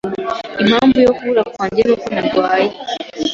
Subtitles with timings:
[0.61, 2.69] Impamvu yo kubura kwanjye nuko narwaye.